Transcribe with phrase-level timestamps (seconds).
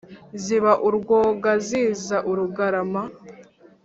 [0.43, 3.01] ziba urwoga ziza urugarama